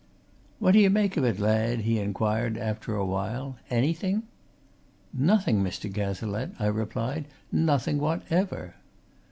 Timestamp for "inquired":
1.99-2.57